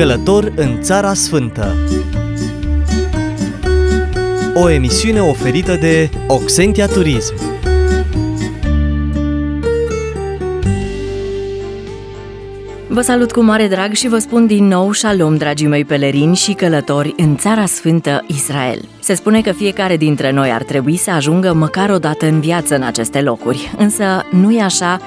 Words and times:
Călător 0.00 0.52
în 0.56 0.82
Țara 0.82 1.14
Sfântă 1.14 1.76
O 4.54 4.70
emisiune 4.70 5.20
oferită 5.20 5.76
de 5.76 6.10
Oxentia 6.26 6.86
Turism 6.86 7.34
Vă 12.88 13.00
salut 13.00 13.32
cu 13.32 13.40
mare 13.40 13.68
drag 13.68 13.92
și 13.92 14.08
vă 14.08 14.18
spun 14.18 14.46
din 14.46 14.64
nou 14.64 14.92
șalom, 14.92 15.36
dragii 15.36 15.66
mei 15.66 15.84
pelerini 15.84 16.36
și 16.36 16.52
călători 16.52 17.14
în 17.16 17.36
Țara 17.36 17.66
Sfântă 17.66 18.24
Israel. 18.26 18.80
Se 19.00 19.14
spune 19.14 19.40
că 19.40 19.52
fiecare 19.52 19.96
dintre 19.96 20.30
noi 20.30 20.50
ar 20.50 20.62
trebui 20.62 20.96
să 20.96 21.10
ajungă 21.10 21.52
măcar 21.52 21.90
o 21.90 21.98
dată 21.98 22.26
în 22.26 22.40
viață 22.40 22.74
în 22.74 22.82
aceste 22.82 23.20
locuri, 23.20 23.72
însă 23.76 24.26
nu 24.30 24.50
e 24.52 24.62
așa, 24.62 25.00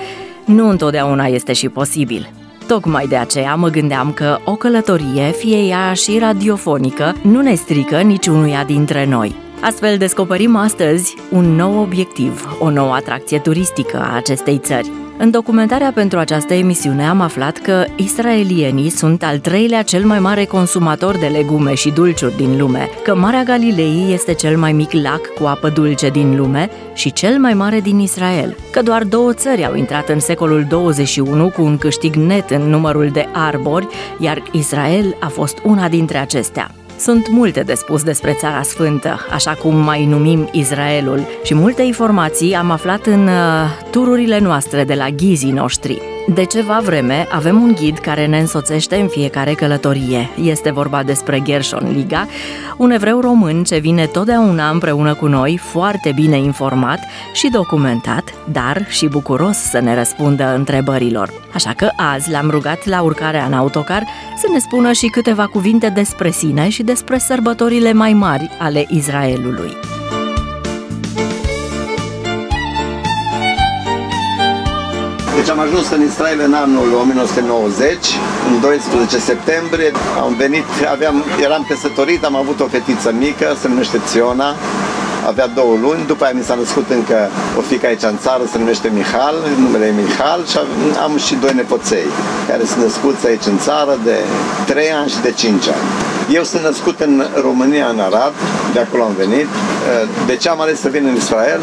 nu 0.46 0.70
întotdeauna 0.70 1.26
este 1.26 1.54
și 1.54 1.70
posibil. 1.70 2.43
Tocmai 2.68 3.08
de 3.08 3.16
aceea 3.16 3.56
mă 3.56 3.70
gândeam 3.70 4.12
că 4.12 4.40
o 4.46 4.56
călătorie, 4.56 5.32
fie 5.32 5.58
ea 5.58 5.94
și 5.94 6.18
radiofonică, 6.18 7.16
nu 7.22 7.42
ne 7.42 7.56
strică 7.56 8.02
niciunuia 8.02 8.64
dintre 8.64 9.06
noi. 9.06 9.36
Astfel 9.62 9.98
descoperim 9.98 10.56
astăzi 10.56 11.16
un 11.32 11.56
nou 11.56 11.82
obiectiv, 11.82 12.58
o 12.60 12.70
nouă 12.70 12.94
atracție 12.94 13.40
turistică 13.40 13.98
a 13.98 14.16
acestei 14.16 14.58
țări. 14.58 15.03
În 15.24 15.32
documentarea 15.32 15.92
pentru 15.92 16.20
această 16.20 16.54
emisiune 16.54 17.08
am 17.08 17.22
aflat 17.22 17.58
că 17.58 17.86
israelienii 17.96 18.90
sunt 18.90 19.24
al 19.24 19.40
treilea 19.40 19.82
cel 19.82 20.06
mai 20.06 20.20
mare 20.20 20.46
consumator 20.46 21.18
de 21.18 21.26
legume 21.26 21.74
și 21.74 21.90
dulciuri 21.92 22.38
din 22.38 22.58
lume, 22.58 22.90
că 23.04 23.16
Marea 23.16 23.44
Galilei 23.44 24.14
este 24.14 24.34
cel 24.34 24.58
mai 24.58 24.72
mic 24.72 24.92
lac 24.92 25.28
cu 25.28 25.46
apă 25.46 25.70
dulce 25.70 26.10
din 26.10 26.36
lume 26.36 26.70
și 26.94 27.14
cel 27.14 27.40
mai 27.40 27.54
mare 27.54 27.80
din 27.80 28.00
Israel, 28.00 28.58
că 28.72 28.82
doar 28.82 29.04
două 29.04 29.34
țări 29.34 29.66
au 29.66 29.76
intrat 29.76 30.10
în 30.10 30.20
secolul 30.20 30.66
21 30.70 31.50
cu 31.50 31.62
un 31.62 31.78
câștig 31.78 32.16
net 32.16 32.50
în 32.50 32.62
numărul 32.62 33.10
de 33.10 33.28
arbori, 33.34 33.88
iar 34.20 34.44
Israel 34.52 35.16
a 35.20 35.28
fost 35.28 35.58
una 35.64 35.90
dintre 35.90 36.18
acestea. 36.18 36.72
Sunt 36.98 37.30
multe 37.30 37.62
de 37.62 37.74
spus 37.74 38.04
despre 38.04 38.34
Țara 38.40 38.62
Sfântă, 38.62 39.20
așa 39.32 39.54
cum 39.54 39.76
mai 39.76 40.06
numim 40.06 40.50
Israelul, 40.52 41.28
și 41.44 41.54
multe 41.54 41.82
informații 41.82 42.54
am 42.54 42.72
aflat 42.72 43.06
în 43.06 43.28
uh, 43.28 43.34
tururile 43.92 44.40
noastre 44.40 44.84
de 44.84 44.94
la 44.94 45.10
ghizii 45.10 45.52
noștri. 45.52 46.13
De 46.28 46.44
ceva 46.44 46.80
vreme 46.84 47.28
avem 47.32 47.62
un 47.62 47.72
ghid 47.72 47.98
care 47.98 48.26
ne 48.26 48.40
însoțește 48.40 48.96
în 48.96 49.08
fiecare 49.08 49.54
călătorie. 49.54 50.30
Este 50.42 50.72
vorba 50.72 51.04
despre 51.04 51.42
Gershon 51.44 51.92
Liga, 51.96 52.28
un 52.78 52.92
evreu 52.92 53.20
român 53.20 53.64
ce 53.64 53.78
vine 53.78 54.06
totdeauna 54.06 54.70
împreună 54.70 55.14
cu 55.14 55.28
noi, 55.28 55.58
foarte 55.58 56.12
bine 56.16 56.38
informat 56.38 57.00
și 57.34 57.50
documentat, 57.50 58.24
dar 58.52 58.86
și 58.90 59.08
bucuros 59.08 59.58
să 59.58 59.80
ne 59.80 59.96
răspundă 59.96 60.56
întrebărilor. 60.56 61.30
Așa 61.54 61.74
că 61.74 61.90
azi 61.96 62.32
l-am 62.32 62.50
rugat 62.50 62.86
la 62.86 63.02
urcarea 63.02 63.46
în 63.46 63.54
autocar 63.54 64.04
să 64.38 64.48
ne 64.52 64.60
spună 64.60 64.92
și 64.92 65.08
câteva 65.08 65.48
cuvinte 65.48 65.90
despre 65.90 66.32
sine 66.32 66.70
și 66.70 66.84
despre 66.84 67.18
sărbătorile 67.18 67.94
mai 67.94 68.14
mari 68.14 68.50
ale 68.60 68.86
Israelului. 68.90 69.78
Deci 75.38 75.50
am 75.50 75.60
ajuns 75.60 75.90
în 75.90 76.02
Israel 76.10 76.40
în 76.46 76.54
anul 76.54 76.94
1990, 77.02 78.06
în 78.50 78.60
12 78.62 79.18
septembrie. 79.18 79.92
Am 80.22 80.34
venit, 80.38 80.66
aveam, 80.92 81.24
eram 81.42 81.66
căsătorit, 81.70 82.24
am 82.24 82.36
avut 82.36 82.60
o 82.60 82.68
fetiță 82.76 83.12
mică, 83.20 83.56
se 83.62 83.68
numește 83.68 84.02
Ționa, 84.06 84.56
avea 85.28 85.48
două 85.48 85.76
luni, 85.82 86.06
după 86.06 86.24
aia 86.24 86.34
mi 86.36 86.44
s-a 86.44 86.56
născut 86.56 86.90
încă 86.90 87.30
o 87.58 87.62
fică 87.62 87.86
aici 87.86 88.02
în 88.02 88.18
țară, 88.18 88.44
se 88.52 88.58
numește 88.58 88.92
Mihal, 88.94 89.36
numele 89.58 89.86
e 89.86 90.02
Mihal 90.02 90.46
și 90.52 90.58
am 91.04 91.18
și 91.18 91.36
doi 91.36 91.54
nepoței 91.56 92.08
care 92.48 92.64
sunt 92.66 92.84
născuți 92.84 93.28
aici 93.28 93.46
în 93.46 93.58
țară 93.58 93.98
de 94.04 94.18
3 94.66 94.92
ani 94.92 95.10
și 95.10 95.22
de 95.22 95.32
5 95.32 95.68
ani. 95.68 96.13
Eu 96.32 96.44
sunt 96.44 96.62
născut 96.62 97.00
în 97.00 97.26
România, 97.42 97.88
în 97.88 98.00
Arad, 98.00 98.34
de 98.74 98.80
acolo 98.80 99.04
am 99.04 99.16
venit. 99.18 99.48
De 100.26 100.36
ce 100.36 100.50
am 100.50 100.62
ales 100.62 100.80
să 100.80 100.90
vin 100.90 101.06
în 101.06 101.16
Israel? 101.16 101.60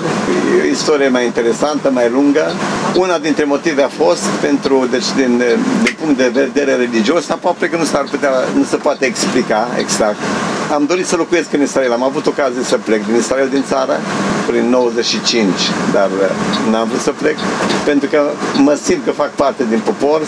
E 0.59 0.63
o 0.63 0.71
istorie 0.71 1.09
mai 1.09 1.25
interesantă, 1.25 1.91
mai 1.91 2.09
lungă. 2.13 2.53
Una 2.97 3.19
dintre 3.19 3.45
motive 3.45 3.83
a 3.83 3.89
fost 3.89 4.23
pentru, 4.41 4.87
deci 4.91 5.13
din, 5.17 5.43
din 5.83 5.97
punct 6.01 6.17
de 6.17 6.31
vedere 6.33 6.75
religios, 6.75 7.29
aproape 7.29 7.69
că 7.69 7.77
nu 7.77 7.85
s-ar 7.85 8.05
putea, 8.11 8.31
nu 8.57 8.65
se 8.65 8.77
poate 8.77 9.05
explica 9.07 9.69
exact. 9.79 10.19
Am 10.73 10.85
dorit 10.85 11.07
să 11.07 11.17
locuiesc 11.17 11.53
în 11.53 11.63
Israel, 11.63 11.93
am 11.93 12.03
avut 12.03 12.27
ocazie 12.27 12.63
să 12.63 12.77
plec 12.77 13.07
din 13.07 13.17
Israel 13.17 13.49
din 13.49 13.65
țară 13.69 14.01
prin 14.47 14.69
95, 14.71 15.47
dar 15.93 16.09
n-am 16.71 16.89
vrut 16.89 17.01
să 17.01 17.11
plec 17.11 17.37
pentru 17.85 18.09
că 18.09 18.21
mă 18.57 18.79
simt 18.83 19.05
că 19.05 19.11
fac 19.11 19.31
parte 19.31 19.65
din 19.69 19.81
popor, 19.85 20.21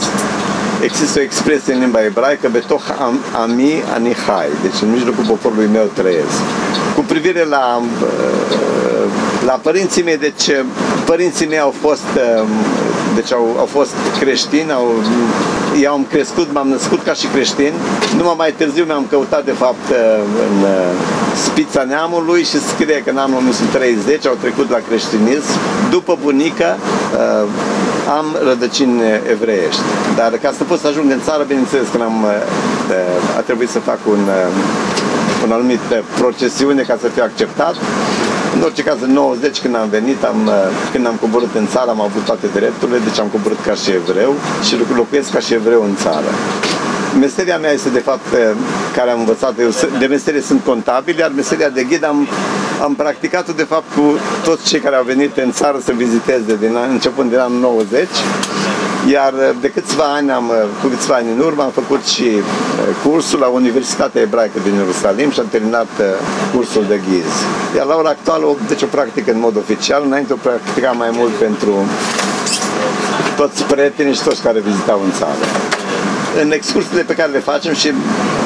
există 0.82 1.18
o 1.18 1.22
expresie 1.22 1.74
în 1.74 1.80
limba 1.80 2.04
ebraică, 2.04 2.48
betoch 2.48 2.84
am, 3.00 3.18
ami 3.42 3.82
anihai, 3.94 4.48
deci 4.62 4.80
în 4.82 4.90
mijlocul 4.90 5.24
poporului 5.24 5.68
meu 5.72 5.90
trăiesc. 5.94 6.40
Cu 6.94 7.00
privire 7.00 7.44
la, 7.44 7.82
uh, 7.82 8.61
la 9.46 9.52
părinții 9.52 10.02
mei, 10.02 10.16
deci 10.16 10.46
părinții 11.04 11.46
mei 11.46 11.58
au 11.58 11.74
fost, 11.80 12.10
uh, 12.16 12.44
deci 13.14 13.32
au, 13.32 13.56
au 13.58 13.64
fost 13.66 13.94
creștini, 14.20 14.72
au, 14.72 14.86
eu 15.82 15.92
am 15.92 16.06
crescut, 16.10 16.52
m-am 16.52 16.68
născut 16.68 17.02
ca 17.02 17.12
și 17.12 17.26
creștin, 17.26 17.72
numai 18.16 18.34
mai 18.36 18.52
târziu 18.52 18.84
mi-am 18.84 19.06
căutat 19.10 19.44
de 19.44 19.50
fapt 19.52 19.86
uh, 19.90 19.96
în 20.44 20.66
spița 21.44 21.82
neamului 21.82 22.42
și 22.42 22.58
scrie 22.60 23.02
că 23.04 23.10
în 23.10 23.16
anul 23.16 23.36
1930 23.36 24.26
au 24.26 24.36
trecut 24.40 24.70
la 24.70 24.80
creștinism. 24.88 25.50
După 25.90 26.18
bunică 26.22 26.76
am 28.18 28.36
rădăcini 28.44 29.00
evreiești, 29.30 29.80
dar 30.16 30.32
ca 30.42 30.52
să 30.56 30.64
pot 30.64 30.78
să 30.80 30.86
ajung 30.86 31.10
în 31.10 31.20
țară, 31.24 31.42
bineînțeles 31.42 31.86
că 31.92 32.02
am, 32.02 32.26
a 33.36 33.40
trebuit 33.40 33.68
să 33.68 33.78
fac 33.78 33.98
un, 34.08 34.22
un 35.44 35.52
anumit 35.52 35.80
procesiune 36.18 36.82
ca 36.82 36.96
să 37.00 37.08
fiu 37.08 37.22
acceptat. 37.22 37.74
În 38.54 38.62
orice 38.62 38.82
caz, 38.82 39.00
în 39.00 39.12
90, 39.12 39.60
când 39.60 39.76
am 39.76 39.88
venit, 39.88 40.22
am, 40.24 40.50
când 40.92 41.06
am 41.06 41.16
coborât 41.20 41.54
în 41.54 41.66
țară, 41.66 41.90
am 41.90 42.00
avut 42.00 42.24
toate 42.24 42.46
drepturile, 42.54 42.98
deci 42.98 43.18
am 43.18 43.26
coborât 43.26 43.60
ca 43.66 43.74
și 43.74 43.90
evreu 43.90 44.34
și 44.66 44.76
locuiesc 44.96 45.30
ca 45.30 45.38
și 45.38 45.54
evreu 45.54 45.82
în 45.82 45.96
țară. 45.96 46.30
Meseria 47.20 47.58
mea 47.58 47.72
este, 47.72 47.88
de 47.88 47.98
fapt, 47.98 48.26
care 48.96 49.10
am 49.10 49.18
învățat 49.18 49.54
eu, 49.60 49.68
de 49.98 50.06
meserie 50.06 50.40
sunt 50.40 50.64
contabil, 50.64 51.18
iar 51.18 51.32
meseria 51.34 51.68
de 51.68 51.82
ghid 51.82 52.04
am, 52.04 52.28
am 52.82 52.94
practicat-o, 52.94 53.52
de 53.52 53.62
fapt, 53.62 53.84
cu 53.94 54.18
toți 54.44 54.68
cei 54.68 54.80
care 54.80 54.96
au 54.96 55.02
venit 55.02 55.36
în 55.36 55.52
țară 55.52 55.78
să 55.84 55.92
viziteze, 55.92 56.56
din, 56.60 56.76
începând 56.90 57.30
din 57.30 57.38
anul 57.38 57.58
90. 57.58 58.08
Iar 59.10 59.32
de 59.60 59.70
câțiva 59.70 60.04
ani, 60.04 60.30
am, 60.30 60.52
cu 60.82 60.86
câțiva 60.86 61.14
ani 61.14 61.30
în 61.30 61.38
urmă, 61.38 61.62
am 61.62 61.70
făcut 61.70 62.04
și 62.04 62.28
cursul 63.04 63.38
la 63.38 63.46
Universitatea 63.46 64.20
Ebraică 64.20 64.58
din 64.62 64.74
Ierusalim 64.74 65.30
și 65.30 65.40
am 65.40 65.46
terminat 65.50 65.88
cursul 66.54 66.84
de 66.88 67.00
ghiz. 67.08 67.32
Iar 67.76 67.86
la 67.86 67.94
ora 67.94 68.08
actuală, 68.08 68.56
deci 68.68 68.82
o 68.82 68.86
practică 68.86 69.30
în 69.32 69.38
mod 69.38 69.56
oficial, 69.56 70.02
înainte 70.04 70.32
o 70.32 70.36
practica 70.36 70.90
mai 70.90 71.10
mult 71.12 71.32
pentru 71.32 71.72
toți 73.36 73.64
prietenii 73.64 74.14
și 74.14 74.22
toți 74.22 74.42
care 74.42 74.60
vizitau 74.60 75.00
în 75.04 75.12
țară 75.12 75.71
în 76.40 76.52
excursiile 76.52 77.02
pe 77.02 77.14
care 77.14 77.30
le 77.30 77.38
facem 77.38 77.74
și 77.74 77.92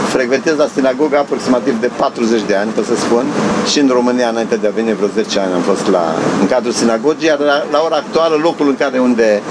frecventez 0.08 0.56
la 0.56 0.68
sinagogă 0.74 1.16
aproximativ 1.18 1.80
de 1.80 1.90
40 1.96 2.40
de 2.46 2.54
ani, 2.54 2.70
pot 2.70 2.84
să 2.84 2.96
spun, 2.96 3.24
și 3.70 3.78
în 3.78 3.88
România 3.88 4.28
înainte 4.28 4.56
de 4.56 4.66
a 4.66 4.70
veni 4.70 4.94
vreo 4.94 5.08
10 5.14 5.38
ani 5.38 5.52
am 5.54 5.60
fost 5.60 5.86
la, 5.90 6.14
în 6.40 6.46
cadrul 6.46 6.72
sinagogii, 6.72 7.28
iar 7.28 7.38
la, 7.38 7.64
la 7.70 7.82
ora 7.84 7.96
actuală 7.96 8.38
locul 8.42 8.68
în 8.68 8.76
care 8.76 8.98
unde, 8.98 9.42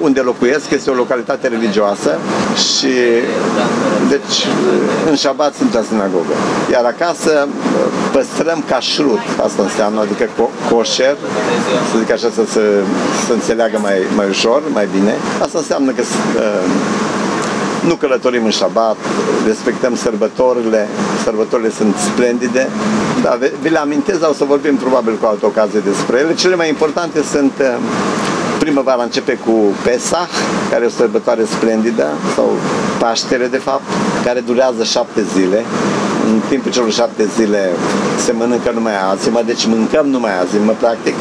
unde 0.00 0.20
locuiesc 0.20 0.70
este 0.70 0.90
o 0.90 0.94
localitate 0.94 1.48
religioasă 1.48 2.18
și 2.66 2.92
deci 4.08 4.36
în 5.08 5.14
șabat 5.14 5.54
sunt 5.54 5.74
la 5.74 5.82
sinagogă. 5.88 6.34
Iar 6.72 6.84
acasă 6.84 7.48
păstrăm 8.12 8.64
cașrut, 8.68 9.24
asta 9.44 9.62
înseamnă, 9.62 10.00
adică 10.00 10.28
coșer, 10.70 11.16
să 11.90 11.98
zic 11.98 12.10
așa 12.10 12.28
să, 12.34 12.42
să, 12.50 12.60
să 13.26 13.32
înțeleagă 13.32 13.78
mai, 13.82 13.98
mai 14.16 14.26
ușor, 14.28 14.62
mai 14.72 14.88
bine. 14.92 15.14
Asta 15.42 15.58
înseamnă 15.58 15.90
că 15.90 16.02
uh, 16.36 16.64
nu 17.86 17.94
călătorim 17.94 18.44
în 18.44 18.50
șabat, 18.50 18.96
respectăm 19.46 19.96
sărbătorile, 19.96 20.88
sărbătorile 21.24 21.70
sunt 21.70 21.96
splendide, 21.96 22.68
dar 23.22 23.38
vi 23.62 23.68
le 23.68 23.78
amintesc, 23.78 24.20
dar 24.20 24.30
o 24.30 24.32
să 24.32 24.44
vorbim 24.44 24.76
probabil 24.76 25.14
cu 25.20 25.26
altă 25.26 25.46
ocazie 25.46 25.80
despre 25.80 26.18
ele. 26.18 26.34
Cele 26.34 26.54
mai 26.54 26.68
importante 26.68 27.22
sunt 27.22 27.52
uh, 27.60 27.66
primăvara 28.58 29.02
începe 29.02 29.38
cu 29.44 29.52
Pesach, 29.84 30.30
care 30.70 30.82
e 30.82 30.86
o 30.86 30.90
sărbătoare 30.90 31.44
splendidă, 31.44 32.06
sau 32.34 32.56
Paștele 32.98 33.46
de 33.46 33.56
fapt, 33.56 33.82
care 34.24 34.40
durează 34.40 34.84
șapte 34.84 35.22
zile. 35.34 35.64
În 36.26 36.40
timpul 36.48 36.70
celor 36.70 36.92
șapte 36.92 37.28
zile 37.36 37.70
se 38.16 38.32
mănâncă 38.32 38.70
numai 38.74 38.92
azimă, 39.12 39.40
deci 39.46 39.66
mâncăm 39.66 40.06
numai 40.06 40.40
azimă, 40.40 40.72
practic. 40.78 41.14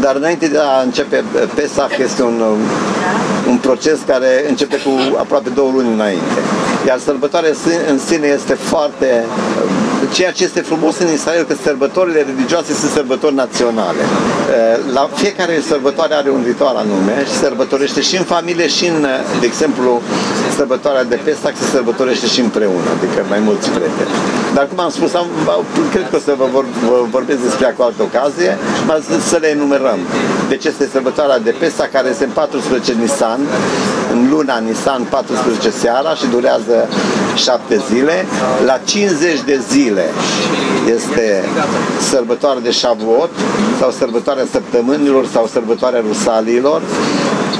Dar 0.00 0.16
înainte 0.16 0.48
de 0.48 0.58
a 0.58 0.80
începe 0.82 1.24
Pesach 1.54 1.98
este 1.98 2.22
un, 2.22 2.42
un 3.48 3.56
proces 3.56 3.98
care 4.06 4.44
începe 4.48 4.76
cu 4.76 5.16
aproape 5.16 5.48
două 5.48 5.70
luni 5.70 5.92
înainte. 5.92 6.38
Iar 6.86 6.98
sărbătoarea 6.98 7.50
în 7.90 7.98
sine 7.98 8.26
este 8.26 8.54
foarte 8.54 9.24
ceea 10.12 10.32
ce 10.32 10.44
este 10.44 10.60
frumos 10.60 10.98
în 10.98 11.12
Israel, 11.12 11.44
că 11.44 11.54
sărbătorile 11.62 12.20
religioase 12.30 12.72
sunt 12.74 12.90
sărbători 12.90 13.34
naționale. 13.34 14.02
La 14.92 15.08
fiecare 15.14 15.60
sărbătoare 15.60 16.14
are 16.14 16.30
un 16.30 16.42
ritual 16.46 16.76
anume 16.76 17.24
și 17.24 17.36
sărbătorește 17.44 18.00
și 18.00 18.16
în 18.16 18.24
familie 18.24 18.68
și 18.68 18.86
în, 18.86 19.06
de 19.40 19.46
exemplu, 19.46 20.00
sărbătoarea 20.56 21.04
de 21.04 21.18
Pesach 21.24 21.56
se 21.56 21.64
sărbătorește 21.70 22.26
și 22.26 22.40
împreună, 22.40 22.88
adică 22.96 23.24
mai 23.28 23.38
mulți 23.38 23.68
prieteni. 23.70 24.12
Dar 24.54 24.66
cum 24.66 24.80
am 24.80 24.90
spus, 24.90 25.14
am, 25.14 25.26
cred 25.92 26.06
că 26.10 26.16
o 26.16 26.18
să 26.18 26.34
vă, 26.38 26.46
vor, 26.52 26.64
vă 26.88 26.98
vorbesc 27.10 27.40
despre 27.40 27.74
cu 27.76 27.82
altă 27.82 28.02
ocazie, 28.02 28.56
să 29.30 29.36
le 29.40 29.48
enumerăm. 29.48 29.98
Deci 30.48 30.64
este 30.64 30.88
sărbătoarea 30.92 31.38
de 31.38 31.54
Pesach 31.58 31.90
care 31.90 32.08
este 32.08 32.24
în 32.24 32.30
14 32.30 32.92
Nisan, 33.00 33.40
în 34.18 34.30
luna 34.30 34.58
Nisan 34.58 35.06
14 35.10 35.70
seara 35.70 36.14
și 36.14 36.26
durează 36.26 36.88
7 37.34 37.82
zile. 37.90 38.26
La 38.64 38.78
50 38.84 39.40
de 39.44 39.60
zile 39.68 40.04
este 40.94 41.44
sărbătoarea 42.00 42.60
de 42.60 42.70
Shavuot 42.70 43.30
sau 43.80 43.90
sărbătoarea 43.90 44.44
săptămânilor 44.50 45.26
sau 45.26 45.46
sărbătoarea 45.46 46.00
Rusaliilor 46.08 46.82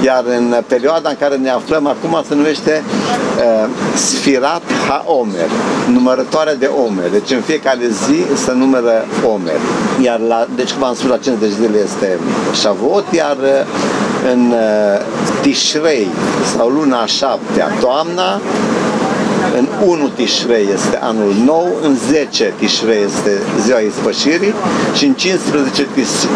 iar 0.03 0.23
în 0.37 0.55
perioada 0.67 1.09
în 1.09 1.15
care 1.19 1.35
ne 1.35 1.49
aflăm 1.49 1.87
acum 1.87 2.23
se 2.27 2.35
numește 2.35 2.83
uh, 2.83 3.69
Sfirat 3.95 4.61
Ha-Omer, 4.87 5.49
numărătoarea 5.91 6.55
de 6.55 6.69
Omer. 6.85 7.09
Deci 7.09 7.31
în 7.31 7.41
fiecare 7.41 7.87
zi 8.05 8.43
se 8.43 8.53
numără 8.53 9.05
Omer. 9.33 9.59
Iar 10.01 10.19
la, 10.19 10.47
deci 10.55 10.71
cum 10.71 10.83
am 10.83 10.93
spus, 10.93 11.09
la 11.09 11.17
50 11.17 11.51
zile 11.51 11.77
este 11.83 12.19
Shavuot, 12.53 13.05
iar 13.13 13.37
uh, 13.37 14.08
în 14.31 14.51
uh, 14.51 14.99
Tishrei 15.41 16.07
sau 16.55 16.67
luna 16.67 17.05
șaptea, 17.05 17.67
toamna, 17.79 18.41
în 19.57 19.67
1 19.87 20.07
Tishrei 20.07 20.67
este 20.73 20.97
anul 21.01 21.33
nou, 21.45 21.67
în 21.81 21.95
10 21.95 22.53
Tishrei 22.59 23.03
este 23.03 23.31
ziua 23.61 23.79
ispășirii 23.79 24.53
și 24.93 25.05
în 25.05 25.13
15 25.13 25.87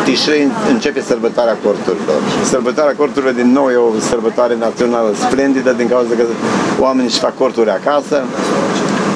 Tishrei 0.03 0.47
începe 0.69 1.01
sărbătoarea 1.01 1.57
corturilor. 1.63 2.19
Sărbătoarea 2.49 2.95
corturilor 2.97 3.33
din 3.33 3.51
nou 3.51 3.69
e 3.69 3.75
o 3.75 3.99
sărbătoare 3.99 4.55
națională 4.55 5.13
splendidă 5.27 5.71
din 5.71 5.87
cauza 5.87 6.15
că 6.15 6.23
oamenii 6.79 7.09
își 7.09 7.19
fac 7.19 7.37
corturi 7.37 7.69
acasă, 7.69 8.23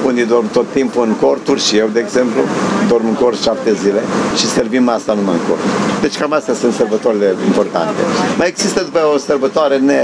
unii 0.06 0.26
dorm 0.26 0.52
tot 0.52 0.66
timpul 0.74 1.04
în 1.08 1.14
corturi 1.14 1.62
și 1.62 1.78
eu, 1.78 1.88
de 1.88 2.00
exemplu, 2.00 2.42
dorm 2.90 3.08
în 3.08 3.14
cort 3.14 3.42
șapte 3.42 3.74
zile 3.74 4.02
și 4.36 4.46
servim 4.46 4.90
asta 4.90 5.14
numai 5.14 5.34
în 5.34 5.48
cort. 5.50 5.62
Deci 6.02 6.18
cam 6.18 6.34
astea 6.34 6.54
sunt 6.54 6.74
sărbătorile 6.74 7.36
importante. 7.46 8.02
Mai 8.38 8.48
există 8.48 8.82
după 8.82 9.00
o 9.14 9.18
sărbătoare 9.18 9.78
ne, 9.78 10.02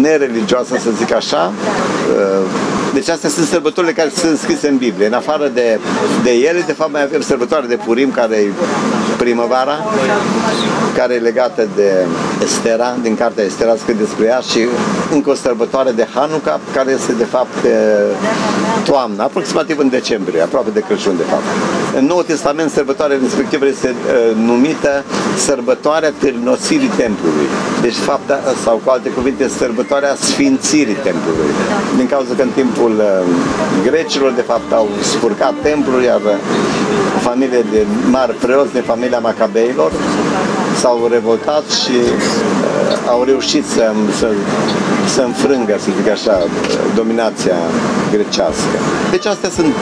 nereligioasă, 0.00 0.76
să 0.80 0.90
zic 0.98 1.14
așa, 1.14 1.52
deci 2.94 3.08
astea 3.08 3.28
sunt 3.28 3.46
sărbătorile 3.46 3.92
care 3.92 4.10
sunt 4.16 4.38
scrise 4.38 4.68
în 4.68 4.76
Biblie. 4.76 5.06
În 5.06 5.12
afară 5.12 5.50
de, 5.54 5.78
de 6.22 6.30
ele, 6.30 6.62
de 6.66 6.72
fapt, 6.72 6.92
mai 6.92 7.02
avem 7.02 7.20
sărbătoare 7.20 7.66
de 7.66 7.78
Purim, 7.84 8.10
care 8.10 8.36
e 8.36 8.50
primăvara, 9.16 9.78
care 10.96 11.14
e 11.14 11.18
legată 11.18 11.68
de 11.74 12.06
Estera, 12.42 12.96
din 13.02 13.16
cartea 13.16 13.44
Estera 13.44 13.76
scrie 13.76 13.94
despre 13.94 14.24
ea 14.24 14.38
și 14.38 14.60
încă 15.12 15.30
o 15.30 15.34
sărbătoare 15.34 15.90
de 15.90 16.06
Hanuca, 16.14 16.60
care 16.74 16.90
este 16.90 17.12
de 17.12 17.24
fapt 17.24 17.58
toamna, 18.84 19.24
aproximativ 19.24 19.78
în 19.78 19.88
decembrie, 19.88 20.40
aproape 20.40 20.70
de 20.70 20.80
Crăciun 20.80 21.16
de 21.16 21.22
fapt. 21.22 21.42
În 21.98 22.04
Noul 22.06 22.22
Testament 22.22 22.70
sărbătoarea 22.70 23.18
respectivă 23.22 23.66
este 23.66 23.88
uh, 23.88 24.36
numită 24.36 25.04
sărbătoarea 25.36 26.12
târnosirii 26.18 26.92
templului. 26.96 27.46
Deci 27.82 27.94
fapt, 27.94 28.28
sau 28.64 28.80
cu 28.84 28.90
alte 28.90 29.08
cuvinte, 29.08 29.48
sărbătoarea 29.48 30.14
sfințirii 30.14 30.98
templului. 31.08 31.50
Din 31.96 32.06
cauza 32.06 32.34
că 32.36 32.42
în 32.42 32.54
timpul 32.54 32.92
uh, 32.98 33.04
grecilor, 33.84 34.32
de 34.32 34.40
fapt, 34.40 34.72
au 34.72 34.88
spurcat 35.02 35.54
templul, 35.62 36.02
iar 36.02 36.20
uh, 36.20 36.36
familie 37.20 37.64
de 37.70 37.86
mari 38.10 38.34
preoți 38.34 38.72
de 38.72 38.80
familia 38.80 39.18
Macabeilor 39.18 39.92
s-au 40.84 41.06
revoltat 41.10 41.70
și 41.70 41.90
uh, 41.90 43.08
au 43.08 43.22
reușit 43.22 43.64
să, 43.64 43.92
să, 44.18 44.28
să 45.06 45.20
înfrângă, 45.22 45.76
să 45.78 45.90
zic 46.00 46.10
așa, 46.10 46.46
dominația 46.94 47.56
grecească. 48.10 48.76
Deci 49.10 49.26
astea 49.26 49.50
sunt, 49.50 49.74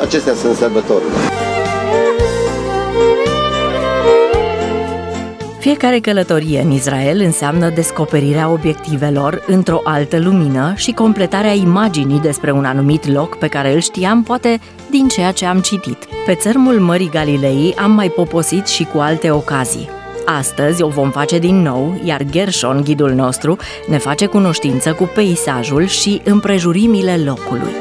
acestea 0.00 0.34
sunt 0.34 0.56
sărbătorile. 0.56 1.10
Fiecare 5.58 5.98
călătorie 5.98 6.60
în 6.60 6.70
Israel 6.70 7.20
înseamnă 7.20 7.70
descoperirea 7.70 8.48
obiectivelor 8.48 9.42
într-o 9.46 9.80
altă 9.84 10.18
lumină 10.18 10.72
și 10.76 10.92
completarea 10.92 11.52
imaginii 11.52 12.20
despre 12.20 12.50
un 12.50 12.64
anumit 12.64 13.12
loc 13.12 13.38
pe 13.38 13.48
care 13.48 13.74
îl 13.74 13.80
știam 13.80 14.22
poate 14.22 14.60
din 14.90 15.08
ceea 15.08 15.32
ce 15.32 15.46
am 15.46 15.60
citit. 15.60 15.98
Pe 16.26 16.34
țărmul 16.34 16.80
Mării 16.80 17.10
Galilei 17.10 17.74
am 17.78 17.90
mai 17.90 18.08
poposit 18.08 18.66
și 18.66 18.84
cu 18.84 18.98
alte 18.98 19.30
ocazii. 19.30 19.95
Astăzi 20.28 20.82
o 20.82 20.88
vom 20.88 21.10
face 21.10 21.38
din 21.38 21.62
nou, 21.62 22.00
iar 22.04 22.22
Gershon, 22.30 22.82
ghidul 22.84 23.12
nostru, 23.12 23.56
ne 23.86 23.98
face 23.98 24.26
cunoștință 24.26 24.92
cu 24.92 25.10
peisajul 25.14 25.86
și 25.86 26.20
împrejurimile 26.24 27.16
locului. 27.24 27.72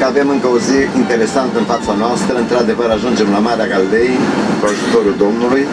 că 0.00 0.08
avem 0.14 0.28
încă 0.36 0.48
o 0.56 0.58
zi 0.68 0.78
interesantă 1.02 1.56
în 1.62 1.66
fața 1.72 1.92
noastră. 2.02 2.34
Într-adevăr, 2.44 2.88
ajungem 2.90 3.28
la 3.36 3.40
Marea 3.48 3.70
Galdei 3.72 4.12
cu 4.60 4.64
ajutorul 4.72 5.14
Domnului, 5.24 5.64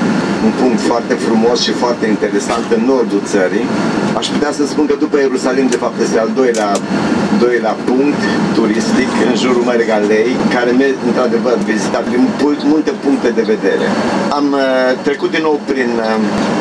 un 0.47 0.53
punct 0.61 0.79
foarte 0.91 1.13
frumos 1.25 1.57
și 1.65 1.73
foarte 1.83 2.05
interesant 2.15 2.65
în 2.77 2.81
nordul 2.91 3.21
țării. 3.33 3.65
Aș 4.19 4.25
putea 4.33 4.51
să 4.57 4.63
spun 4.71 4.85
că 4.89 4.95
după 5.05 5.15
Ierusalim, 5.19 5.67
de 5.75 5.79
fapt, 5.83 5.97
este 6.05 6.19
al 6.25 6.31
doilea, 6.39 6.69
doilea 7.45 7.75
punct 7.89 8.21
turistic 8.59 9.11
în 9.27 9.33
jurul 9.43 9.63
Mării 9.69 9.91
Galilei, 9.93 10.29
care 10.55 10.71
merge, 10.71 11.01
într-adevăr, 11.09 11.55
vizitat 11.71 12.03
prin 12.09 12.21
multe 12.73 12.91
puncte 13.05 13.29
de 13.39 13.43
vedere. 13.53 13.85
Am 14.39 14.47
uh, 14.53 14.61
trecut 15.07 15.31
din 15.35 15.43
nou 15.47 15.55
prin 15.71 15.91
uh, 15.97 16.05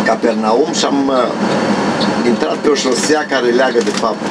Capernaum 0.09 0.71
și 0.79 0.85
am 0.93 0.99
uh, 1.09 1.27
intrat 2.33 2.57
pe 2.63 2.69
o 2.75 2.77
șosea 2.85 3.23
care 3.33 3.49
leagă, 3.61 3.81
de 3.91 3.95
fapt, 4.03 4.31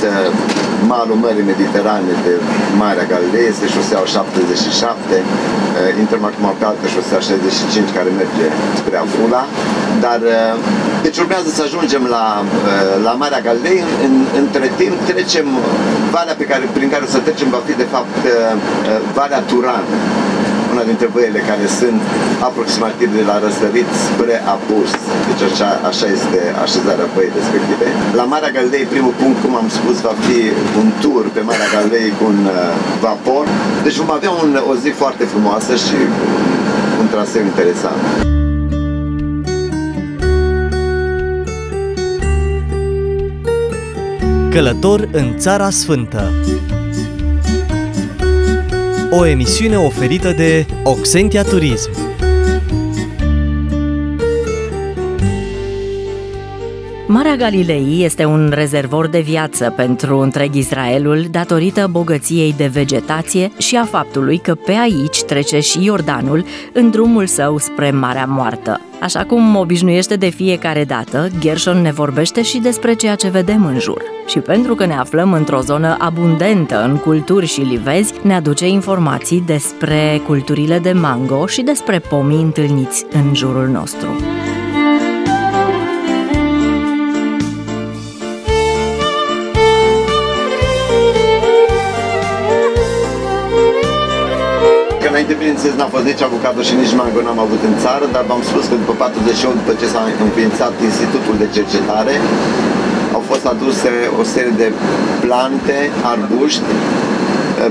malul 0.91 1.17
Mării 1.25 1.49
Mediterane 1.53 2.13
de 2.25 2.33
Marea 2.81 3.05
Galilei, 3.13 3.47
este 3.53 3.65
șoseaua 3.75 4.05
77, 4.05 5.15
intrăm 6.03 6.23
acum 6.29 6.45
pe 6.59 6.65
altă 6.71 6.85
șosea 6.95 7.19
65 7.19 7.97
care 7.97 8.09
merge 8.21 8.45
spre 8.79 8.95
Afula, 9.03 9.43
dar 10.05 10.21
deci 11.05 11.17
urmează 11.23 11.49
să 11.57 11.61
ajungem 11.63 12.03
la, 12.15 12.25
la 13.07 13.13
Marea 13.21 13.41
Galilei, 13.47 13.79
în, 14.05 14.13
între 14.41 14.67
timp 14.81 14.95
trecem, 15.09 15.47
valea 16.17 16.35
pe 16.41 16.45
care, 16.51 16.63
prin 16.77 16.89
care 16.93 17.03
o 17.07 17.09
să 17.15 17.19
trecem 17.27 17.49
va 17.55 17.61
fi 17.67 17.73
de 17.83 17.87
fapt 17.93 18.15
Valea 19.17 19.41
Turan, 19.51 19.83
una 20.73 20.83
dintre 20.91 21.07
văile 21.17 21.39
care 21.51 21.65
sunt 21.79 22.01
aproximativ 22.49 23.09
de 23.19 23.23
la 23.29 23.35
răsărit 23.45 23.89
spre 24.07 24.35
apus. 24.55 24.89
Deci 25.29 25.43
așa, 25.49 25.69
așa 25.91 26.07
este 26.17 26.39
așezarea 26.65 27.07
văii 27.15 27.37
respective. 27.39 27.87
La 28.19 28.25
Marea 28.33 28.51
Galilei, 28.57 28.91
primul 28.95 29.15
punct, 29.21 29.37
cum 29.43 29.53
am 29.61 29.69
spus, 29.79 29.95
va 30.09 30.15
fi 30.25 30.39
un 30.81 30.87
tur 31.03 31.23
pe 31.35 31.41
Marea 31.49 31.69
Galilei 31.75 32.07
cu 32.17 32.23
un 32.33 32.39
uh, 32.45 32.73
vapor. 33.05 33.45
Deci 33.85 33.99
vom 34.01 34.11
avea 34.17 34.31
un, 34.43 34.51
o 34.71 34.73
zi 34.83 34.89
foarte 35.01 35.23
frumoasă 35.33 35.73
și 35.85 35.97
un 37.01 37.07
traseu 37.13 37.43
interesant. 37.51 38.01
Călător 44.55 45.09
în 45.11 45.37
Țara 45.37 45.69
Sfântă 45.69 46.31
o 49.11 49.25
emisiune 49.25 49.77
oferită 49.77 50.31
de 50.31 50.65
Oxentia 50.83 51.43
Turism. 51.43 52.04
Marea 57.15 57.35
Galilei 57.35 58.03
este 58.03 58.25
un 58.25 58.51
rezervor 58.53 59.07
de 59.07 59.19
viață 59.19 59.73
pentru 59.75 60.19
întreg 60.19 60.53
Israelul 60.53 61.25
datorită 61.31 61.87
bogăției 61.91 62.53
de 62.57 62.67
vegetație 62.67 63.51
și 63.57 63.75
a 63.75 63.83
faptului 63.83 64.37
că 64.37 64.55
pe 64.55 64.71
aici 64.71 65.23
trece 65.23 65.59
și 65.59 65.83
Iordanul 65.83 66.45
în 66.73 66.89
drumul 66.89 67.25
său 67.25 67.57
spre 67.57 67.91
Marea 67.91 68.25
Moartă. 68.25 68.81
Așa 69.01 69.23
cum 69.23 69.55
obișnuiește 69.55 70.15
de 70.15 70.29
fiecare 70.29 70.83
dată, 70.83 71.27
Gershon 71.39 71.81
ne 71.81 71.91
vorbește 71.91 72.41
și 72.41 72.57
despre 72.57 72.93
ceea 72.93 73.15
ce 73.15 73.29
vedem 73.29 73.65
în 73.65 73.79
jur. 73.79 74.01
Și 74.27 74.39
pentru 74.39 74.75
că 74.75 74.85
ne 74.85 74.95
aflăm 74.95 75.33
într-o 75.33 75.61
zonă 75.61 75.95
abundentă 75.99 76.83
în 76.83 76.97
culturi 76.97 77.45
și 77.45 77.61
livezi, 77.61 78.13
ne 78.21 78.33
aduce 78.33 78.67
informații 78.67 79.43
despre 79.45 80.21
culturile 80.25 80.79
de 80.79 80.91
mango 80.91 81.45
și 81.45 81.61
despre 81.61 81.99
pomii 81.99 82.41
întâlniți 82.41 83.05
în 83.11 83.35
jurul 83.35 83.67
nostru. 83.67 84.34
Înainte, 95.65 95.81
bineînțeles, 95.81 95.91
n-a 95.91 95.97
fost 95.97 96.07
nici 96.11 96.27
avocado 96.29 96.61
și 96.69 96.75
nici 96.81 96.93
mango 96.99 97.21
n-am 97.21 97.39
avut 97.45 97.61
în 97.69 97.75
țară, 97.83 98.05
dar 98.15 98.23
v-am 98.31 98.43
spus 98.49 98.63
că 98.69 98.75
după 98.83 98.93
48, 98.93 99.55
după 99.61 99.73
ce 99.81 99.87
s-a 99.93 100.03
înființat 100.27 100.73
Institutul 100.89 101.35
de 101.41 101.47
Cercetare, 101.55 102.15
au 103.17 103.23
fost 103.29 103.45
aduse 103.53 103.91
o 104.19 104.23
serie 104.33 104.55
de 104.63 104.69
plante, 105.23 105.77
arbuști, 106.13 106.69
uh, 106.71 107.04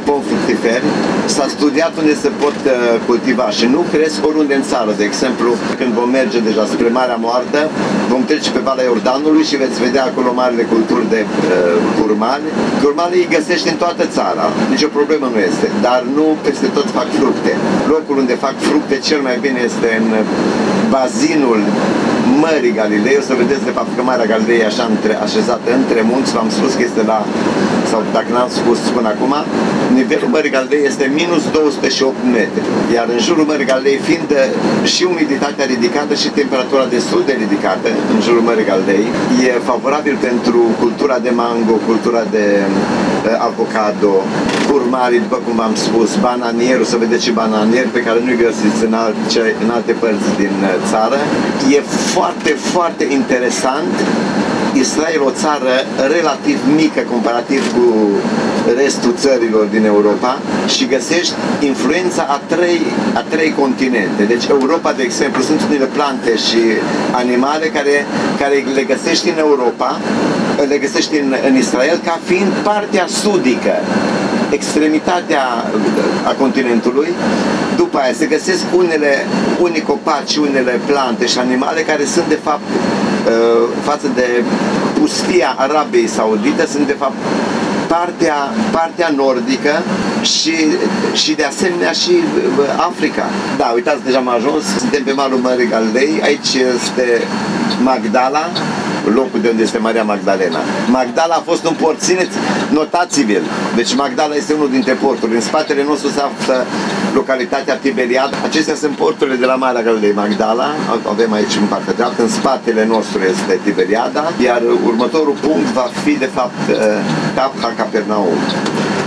pom 0.08 0.20
fructiferi. 0.28 0.86
S-a 1.34 1.46
studiat 1.56 1.92
unde 2.00 2.14
se 2.24 2.30
pot 2.42 2.58
uh, 2.66 2.72
cultiva 3.06 3.46
și 3.58 3.66
nu 3.74 3.80
cresc 3.92 4.26
oriunde 4.28 4.54
în 4.54 4.64
țară. 4.72 4.90
De 5.00 5.04
exemplu, 5.10 5.48
când 5.78 5.92
vom 6.00 6.08
merge 6.20 6.38
deja 6.48 6.64
spre 6.72 6.88
Marea 6.98 7.18
Moartă, 7.24 7.60
vom 8.12 8.22
trece 8.30 8.50
pe 8.50 8.60
Valea 8.68 8.84
Iordanului 8.84 9.44
și 9.50 9.56
veți 9.56 9.82
vedea 9.86 10.04
acolo 10.10 10.30
marile 10.40 10.64
culturi 10.72 11.06
de 11.14 11.20
uh, 11.26 11.30
curmani. 11.98 12.46
Curmanii 12.82 13.22
îi 13.22 13.34
găsești 13.36 13.68
în 13.72 13.78
toată 13.84 14.04
țara, 14.16 14.44
nicio 14.74 14.88
problemă 14.98 15.26
nu 15.34 15.40
este, 15.50 15.66
dar 15.86 16.00
nu 16.16 16.26
peste 16.46 16.66
tot 16.76 16.88
fac 16.98 17.08
fructe. 17.20 17.52
Locul 17.92 18.16
unde 18.22 18.34
fac 18.46 18.56
fructe 18.68 18.96
cel 19.08 19.20
mai 19.28 19.36
bine 19.44 19.60
este 19.70 19.88
în 20.00 20.06
bazinul 20.94 21.60
Mării 22.46 22.78
Galilei. 22.80 23.16
O 23.20 23.24
să 23.28 23.34
vedeți 23.42 23.64
de 23.68 23.72
fapt 23.78 23.90
că 23.96 24.02
Marea 24.10 24.30
Galilei 24.32 24.60
e 24.62 24.70
așa 24.72 24.84
între, 24.94 25.12
așezată 25.26 25.68
între 25.80 26.00
munți. 26.10 26.32
V-am 26.36 26.50
spus 26.58 26.72
că 26.78 26.82
este 26.88 27.02
la, 27.10 27.18
sau 27.90 28.00
dacă 28.16 28.30
n-am 28.34 28.50
spus 28.60 28.78
până 28.96 29.08
acum, 29.14 29.34
nivelul 29.98 30.30
Mării 30.36 30.54
Galilei 30.56 30.82
este 30.90 31.04
minus 31.20 31.42
208 31.50 32.16
metri. 32.38 32.64
Iar 32.96 33.06
în 33.14 33.20
jurul 33.26 33.44
Mării 33.50 33.70
Galilei, 33.72 33.98
fiind 34.08 34.30
și 34.92 35.02
umiditatea 35.12 35.64
ridicată 35.74 36.12
și 36.22 36.28
temperatura 36.40 36.84
destul 36.96 37.22
de 37.28 37.34
ridicată 37.42 37.88
în 38.12 38.18
jurul 38.26 38.42
Mării 38.48 38.68
Galilei, 38.70 39.04
e 39.46 39.50
favorabil 39.70 40.16
pentru 40.28 40.60
cultura 40.82 41.16
de 41.26 41.32
mango, 41.40 41.76
cultura 41.90 42.22
de 42.36 42.44
uh, 42.68 43.13
avocado, 43.48 44.12
curmari, 44.70 45.22
după 45.26 45.38
cum 45.44 45.54
v-am 45.56 45.74
spus, 45.74 46.08
bananierul, 46.16 46.84
să 46.84 46.96
vedeți 46.96 47.24
și 47.24 47.30
bananier 47.30 47.86
pe 47.92 48.02
care 48.06 48.18
nu-i 48.24 48.42
găsiți 48.46 48.84
în 48.84 48.94
alte, 49.04 49.54
în 49.64 49.70
alte 49.70 49.92
părți 49.92 50.30
din 50.36 50.54
uh, 50.62 50.74
țară. 50.90 51.18
E 51.76 51.80
foarte, 52.14 52.50
foarte 52.72 53.04
interesant 53.18 53.94
Israel 54.84 55.22
o 55.24 55.30
țară 55.30 55.74
relativ 56.16 56.58
mică 56.76 57.02
comparativ 57.10 57.62
cu 57.74 57.86
restul 58.76 59.14
țărilor 59.16 59.64
din 59.64 59.84
Europa 59.84 60.38
și 60.74 60.86
găsești 60.86 61.34
influența 61.60 62.22
a 62.28 62.40
trei, 62.54 62.80
a 63.14 63.22
trei 63.28 63.52
continente. 63.62 64.22
Deci 64.24 64.46
Europa, 64.46 64.92
de 64.92 65.02
exemplu, 65.02 65.42
sunt 65.42 65.60
unele 65.68 65.84
plante 65.84 66.36
și 66.36 66.60
animale 67.12 67.66
care, 67.66 68.06
care 68.40 68.64
le 68.74 68.82
găsești 68.82 69.28
în 69.28 69.38
Europa, 69.38 70.00
le 70.64 70.78
găsești 70.78 71.18
în, 71.18 71.34
în 71.48 71.56
Israel 71.56 72.00
ca 72.04 72.18
fiind 72.24 72.52
partea 72.62 73.06
sudică 73.06 73.74
extremitatea 74.50 75.42
a 76.24 76.32
continentului. 76.38 77.08
După 77.76 77.98
aia 77.98 78.12
se 78.12 78.26
găsesc 78.26 78.64
unele, 78.76 79.26
unii 79.60 79.82
copaci, 79.82 80.36
unele 80.36 80.80
plante 80.86 81.26
și 81.26 81.38
animale 81.38 81.80
care 81.80 82.04
sunt 82.04 82.28
de 82.28 82.38
fapt 82.42 82.68
uh, 82.70 83.68
față 83.82 84.06
de 84.14 84.44
pustia 85.00 85.54
Arabiei 85.58 86.06
Saudite, 86.06 86.66
sunt 86.66 86.86
de 86.86 86.96
fapt 86.98 87.16
partea, 87.86 88.38
partea 88.70 89.12
nordică 89.16 89.74
și, 90.22 90.54
și 91.12 91.32
de 91.34 91.44
asemenea 91.44 91.92
și 91.92 92.10
uh, 92.10 92.86
Africa. 92.90 93.24
Da, 93.56 93.72
uitați, 93.74 94.04
deja 94.04 94.18
am 94.18 94.28
ajuns, 94.28 94.64
suntem 94.78 95.02
pe 95.04 95.12
malul 95.12 95.38
Mării 95.38 95.68
Galilei, 95.68 96.20
aici 96.22 96.54
este 96.74 97.06
Magdala, 97.82 98.50
locul 99.14 99.40
de 99.40 99.48
unde 99.48 99.62
este 99.62 99.78
Maria 99.78 100.02
Magdalena. 100.02 100.58
Magdala 100.90 101.34
a 101.34 101.42
fost 101.44 101.64
un 101.64 101.74
port, 101.80 101.98
țineți, 102.00 102.36
notați-vi 102.70 103.38
Deci 103.76 103.94
Magdala 103.94 104.34
este 104.34 104.52
unul 104.52 104.70
dintre 104.70 104.92
porturi. 104.92 105.34
În 105.34 105.40
spatele 105.40 105.84
nostru 105.84 106.08
se 106.08 106.20
află 106.20 106.66
localitatea 107.14 107.76
Tiberiad. 107.76 108.34
Acestea 108.44 108.74
sunt 108.74 108.96
porturile 108.96 109.36
de 109.36 109.44
la 109.44 109.54
Marea 109.54 109.82
Galilei 109.82 110.12
Magdala. 110.12 110.68
Avem 111.08 111.32
aici 111.32 111.54
în 111.60 111.66
partea 111.66 111.92
dreaptă. 111.92 112.22
În 112.22 112.28
spatele 112.28 112.86
nostru 112.86 113.20
este 113.32 113.60
Tiberiada. 113.64 114.32
Iar 114.44 114.62
următorul 114.86 115.34
punct 115.40 115.68
va 115.72 115.90
fi, 116.04 116.12
de 116.12 116.30
fapt, 116.34 116.60
Tapha 117.34 117.68
uh, 117.68 117.74
Capernaum. 117.76 118.38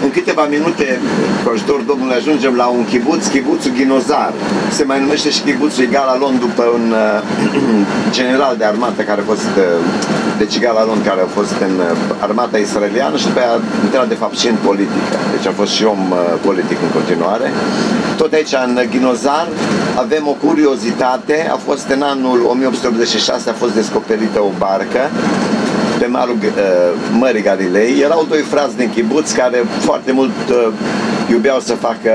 În 0.04 0.12
câteva 0.12 0.46
minute, 0.46 1.00
cu 1.44 1.50
ajutorul 1.54 1.86
Domnului, 1.86 2.16
ajungem 2.16 2.54
la 2.56 2.66
un 2.66 2.86
chibuț, 2.86 3.28
chibuțul 3.28 3.72
Ghinozar. 3.78 4.34
Se 4.72 4.84
mai 4.84 5.00
numește 5.00 5.30
și 5.30 5.42
chibuțul 5.42 5.84
Igalalon 5.84 6.40
după 6.40 6.64
un 6.78 6.86
uh, 6.92 7.22
general 8.18 8.56
de 8.58 8.64
armată 8.64 9.02
care 9.02 9.22
a 9.22 9.24
fost, 9.32 9.52
uh, 9.58 9.64
deci 10.38 10.56
Igalalon 10.56 11.04
care 11.04 11.22
a 11.22 11.30
fost 11.38 11.56
în 11.68 11.74
uh, 11.80 11.98
armata 12.20 12.58
israeliană 12.58 13.18
și 13.18 13.26
după 13.26 13.40
aia 13.40 13.52
a 13.52 13.62
intrat 13.84 14.08
de 14.08 14.20
fapt 14.24 14.38
și 14.38 14.48
în 14.48 14.58
politică. 14.70 15.16
Deci 15.36 15.48
a 15.48 15.54
fost 15.60 15.72
și 15.72 15.84
om 15.84 16.02
uh, 16.12 16.18
politic 16.46 16.78
în 16.86 16.92
continuare. 16.98 17.48
Tot 18.18 18.34
aici, 18.34 18.54
în 18.66 18.80
Ghinozar, 18.92 19.48
avem 19.96 20.24
o 20.28 20.36
curiozitate. 20.46 21.50
A 21.52 21.60
fost 21.68 21.88
în 21.96 22.02
anul 22.02 22.40
1886, 22.48 23.50
a 23.50 23.54
fost 23.54 23.74
descoperită 23.74 24.40
o 24.40 24.52
barcă 24.58 25.02
pe 26.00 26.06
malul 26.06 26.38
uh, 26.42 26.52
Mării 27.20 27.42
Galilei. 27.42 28.00
Erau 28.02 28.26
doi 28.30 28.42
frați 28.42 28.78
din 28.78 28.90
chibuț 28.94 29.32
care 29.32 29.64
foarte 29.80 30.12
mult 30.12 30.38
uh, 30.50 30.68
iubeau 31.30 31.60
să 31.60 31.74
facă 31.74 32.12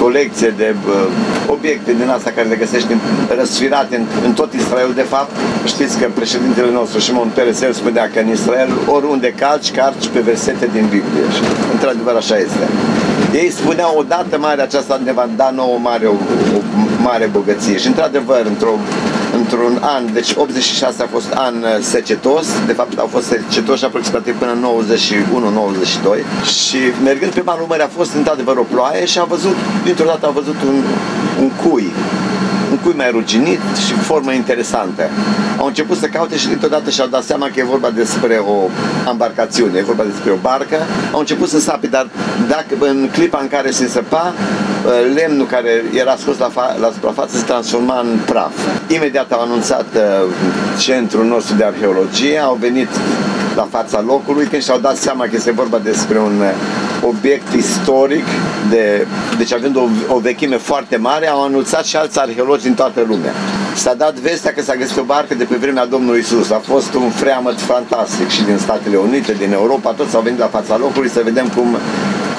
colecție 0.00 0.54
de 0.56 0.74
uh, 0.86 1.06
obiecte 1.46 1.92
din 1.92 2.08
asta 2.08 2.30
care 2.34 2.48
le 2.48 2.56
găsești 2.56 2.92
în, 2.92 2.98
răsfirate 3.38 3.96
în, 3.96 4.04
în 4.24 4.32
tot 4.32 4.52
Israel. 4.52 4.92
De 4.94 5.06
fapt, 5.14 5.30
știți 5.64 5.98
că 5.98 6.06
președintele 6.14 6.70
nostru, 6.70 7.00
Shimon 7.00 7.30
Peres, 7.34 7.60
el 7.60 7.72
spunea 7.72 8.10
că 8.12 8.18
în 8.20 8.30
Israel 8.30 8.70
oriunde 8.86 9.32
calci, 9.32 9.70
calci 9.70 10.06
pe 10.12 10.20
versete 10.20 10.68
din 10.72 10.82
Biblie. 10.82 11.26
Și 11.34 11.42
într-adevăr 11.72 12.14
așa 12.14 12.36
este. 12.36 12.64
Ei 13.32 13.50
spuneau 13.50 13.98
odată 13.98 14.38
mare 14.38 14.62
aceasta 14.62 15.00
ne 15.04 15.12
va 15.12 15.28
da 15.36 15.50
nouă 15.50 15.78
mare, 15.82 16.06
o, 16.06 16.12
o 16.56 16.60
mare 17.02 17.26
bogăție. 17.32 17.76
Și 17.78 17.86
într-adevăr, 17.86 18.42
într-o 18.46 18.74
într-un 19.50 19.78
an, 19.80 20.12
deci 20.12 20.32
86 20.36 21.02
a 21.02 21.06
fost 21.06 21.32
an 21.32 21.54
uh, 21.62 21.68
secetos, 21.80 22.46
de 22.66 22.72
fapt 22.72 22.98
au 22.98 23.06
fost 23.06 23.26
secetoși 23.26 23.84
aproximativ 23.84 24.38
până 24.38 24.52
91-92 24.54 26.44
și 26.44 26.76
mergând 27.04 27.32
pe 27.32 27.42
malul 27.44 27.66
mării 27.68 27.84
a 27.84 27.90
fost 27.96 28.14
într-adevăr 28.14 28.56
o 28.56 28.62
ploaie 28.62 29.04
și 29.04 29.18
a 29.18 29.24
văzut, 29.24 29.56
dintr-o 29.84 30.04
dată 30.04 30.26
a 30.26 30.30
văzut 30.30 30.56
un, 30.66 30.82
un 31.40 31.50
cui 31.50 31.92
un 32.70 32.78
cui 32.82 32.94
mai 32.96 33.10
ruginit 33.10 33.60
și 33.86 33.92
formă 33.92 34.32
interesantă. 34.32 35.02
Au 35.58 35.66
început 35.66 35.96
să 35.98 36.06
caute 36.06 36.36
și 36.36 36.46
dintr-o 36.48 36.68
dată 36.68 36.90
și-au 36.90 37.06
dat 37.06 37.22
seama 37.22 37.46
că 37.46 37.60
e 37.60 37.64
vorba 37.64 37.90
despre 37.90 38.34
o 38.34 38.56
embarcațiune, 39.10 39.78
e 39.78 39.82
vorba 39.82 40.02
despre 40.02 40.30
o 40.30 40.36
barcă. 40.40 40.76
Au 41.12 41.18
început 41.18 41.48
să 41.48 41.60
sape, 41.60 41.86
dar 41.86 42.08
dacă 42.48 42.74
în 42.78 43.08
clipa 43.12 43.38
în 43.40 43.48
care 43.48 43.70
se 43.70 43.88
săpa, 43.88 44.32
ă, 44.32 44.32
lemnul 45.14 45.46
care 45.46 45.84
era 45.94 46.16
scos 46.16 46.38
la, 46.38 46.50
fa- 46.50 46.80
la 46.80 46.90
suprafață 46.92 47.36
se 47.36 47.44
transforma 47.44 48.00
în 48.00 48.18
praf. 48.24 48.52
Imediat 48.88 49.32
au 49.32 49.40
anunțat 49.40 49.86
ă, 49.96 50.24
centrul 50.78 51.24
nostru 51.24 51.54
de 51.54 51.64
arheologie, 51.64 52.38
au 52.38 52.56
venit 52.60 52.88
la 53.56 53.68
fața 53.70 54.00
locului 54.06 54.46
când 54.46 54.62
și-au 54.62 54.78
dat 54.78 54.96
seama 54.96 55.24
că 55.24 55.30
este 55.32 55.50
vorba 55.52 55.78
despre 55.78 56.18
un 56.18 56.42
obiect 57.02 57.52
istoric, 57.52 58.24
de, 58.70 59.06
deci 59.38 59.52
având 59.52 59.76
o, 59.76 59.88
o 60.14 60.18
vechime 60.18 60.56
foarte 60.56 60.96
mare, 60.96 61.28
au 61.28 61.44
anunțat 61.44 61.84
și 61.84 61.96
alți 61.96 62.18
arheologi 62.20 62.62
din 62.62 62.74
toată 62.74 63.04
lumea. 63.08 63.32
S-a 63.74 63.94
dat 63.94 64.14
vestea 64.14 64.52
că 64.52 64.62
s-a 64.62 64.74
găsit 64.74 64.96
o 64.96 65.02
barcă 65.02 65.34
de 65.34 65.44
pe 65.44 65.56
vremea 65.56 65.86
Domnului 65.86 66.18
Isus. 66.18 66.50
A 66.50 66.60
fost 66.64 66.94
un 66.94 67.10
freamăt 67.10 67.60
fantastic 67.60 68.28
și 68.28 68.42
din 68.44 68.58
Statele 68.58 68.96
Unite, 68.96 69.32
din 69.32 69.52
Europa, 69.52 69.90
toți 69.90 70.14
au 70.14 70.20
venit 70.20 70.38
la 70.38 70.46
fața 70.46 70.76
locului 70.76 71.08
să 71.08 71.20
vedem 71.24 71.48
cum 71.56 71.76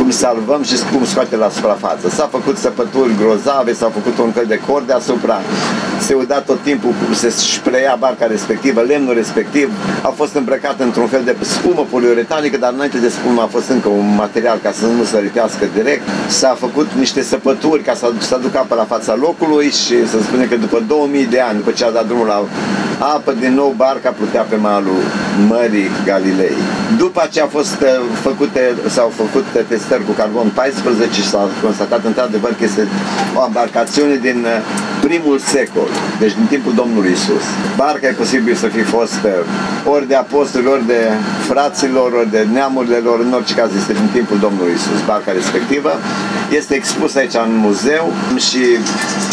cum 0.09 0.17
salvăm 0.17 0.63
și 0.63 0.75
cum 0.91 1.05
scoate 1.05 1.35
la 1.35 1.49
suprafață. 1.49 2.09
S-a 2.09 2.27
făcut 2.31 2.57
săpături 2.57 3.15
grozave, 3.21 3.73
s-a 3.73 3.89
făcut 3.89 4.17
un 4.17 4.31
fel 4.31 4.45
de 4.45 4.59
cord 4.67 4.87
deasupra, 4.87 5.37
se 5.99 6.13
uda 6.13 6.39
tot 6.41 6.61
timpul, 6.61 6.93
se 7.13 7.33
șpreia 7.53 7.95
barca 7.99 8.25
respectivă, 8.25 8.81
lemnul 8.81 9.13
respectiv, 9.13 9.71
a 10.03 10.07
fost 10.07 10.35
îmbrăcat 10.35 10.79
într-un 10.79 11.07
fel 11.07 11.21
de 11.25 11.35
spumă 11.41 11.87
poliuretanică, 11.89 12.57
dar 12.57 12.73
înainte 12.73 12.97
de 12.97 13.09
spumă 13.09 13.41
a 13.41 13.45
fost 13.45 13.69
încă 13.69 13.89
un 13.89 14.15
material 14.15 14.59
ca 14.63 14.71
să 14.71 14.85
nu 14.85 15.03
se 15.03 15.19
ripească 15.19 15.65
direct. 15.73 16.01
S-a 16.27 16.55
făcut 16.59 16.87
niște 16.97 17.21
săpături 17.21 17.81
ca 17.83 17.93
să, 17.93 18.11
să 18.17 18.35
aducă 18.35 18.57
apă 18.57 18.75
la 18.75 18.83
fața 18.83 19.15
locului 19.15 19.65
și 19.65 20.07
să 20.07 20.17
spune 20.21 20.45
că 20.45 20.55
după 20.55 20.83
2000 20.87 21.25
de 21.25 21.39
ani, 21.39 21.57
după 21.57 21.71
ce 21.71 21.85
a 21.85 21.89
dat 21.89 22.07
drumul 22.07 22.27
la 22.27 22.43
apă, 22.99 23.31
din 23.39 23.53
nou 23.53 23.73
barca 23.77 24.09
plutea 24.09 24.41
pe 24.41 24.55
malul 24.55 25.01
Mării 25.47 25.89
Galilei. 26.05 26.57
După 26.97 27.27
ce 27.31 27.41
a 27.41 27.47
fost 27.47 27.81
uh, 27.81 27.87
făcute, 28.21 28.73
s-au 28.87 29.11
făcut 29.15 29.45
testări 29.67 30.05
cu 30.05 30.11
carbon 30.11 30.51
14 30.53 31.21
și 31.21 31.27
s-a 31.27 31.49
constatat 31.63 32.05
într-adevăr 32.05 32.49
că 32.49 32.63
este 32.63 32.87
o 33.35 33.43
embarcațiune 33.45 34.15
din 34.15 34.45
uh, 34.45 34.98
primul 35.09 35.39
secol, 35.39 35.89
deci 36.19 36.33
din 36.33 36.47
timpul 36.49 36.73
Domnului 36.73 37.11
Isus. 37.11 37.45
Barca 37.75 38.07
e 38.07 38.11
posibil 38.11 38.55
să 38.55 38.67
fi 38.67 38.81
fost 38.81 39.19
uh, 39.25 39.91
ori 39.93 40.07
de 40.07 40.15
apostoli, 40.15 40.67
ori 40.67 40.85
de 40.87 41.01
fraților, 41.47 42.11
ori 42.11 42.31
de 42.31 42.47
neamurile 42.53 42.97
lor, 42.97 43.19
în 43.19 43.33
orice 43.33 43.53
caz 43.53 43.69
este 43.75 43.93
din 43.93 44.09
timpul 44.13 44.37
Domnului 44.39 44.73
Isus. 44.73 44.99
Barca 45.05 45.31
respectivă 45.31 45.91
este 46.49 46.75
expusă 46.75 47.17
aici 47.17 47.33
în 47.33 47.55
muzeu 47.55 48.13
și 48.37 48.61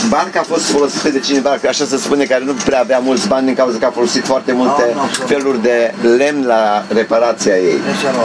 barca 0.08 0.40
a 0.40 0.42
fost 0.42 0.64
folosită 0.64 1.08
de 1.08 1.18
cineva, 1.18 1.50
așa 1.68 1.84
se 1.84 1.96
spune, 1.96 2.24
care 2.24 2.44
nu 2.44 2.52
prea 2.64 2.80
avea 2.80 2.98
mulți 2.98 3.28
bani 3.28 3.46
din 3.46 3.54
cauza 3.54 3.78
că 3.78 3.86
a 3.86 3.90
folosit 3.90 4.24
foarte 4.24 4.52
multe 4.52 4.84
feluri 5.26 5.62
de 5.62 5.94
lemn 6.16 6.46
la 6.46 6.84
reparația 6.88 7.56
ei. 7.56 7.78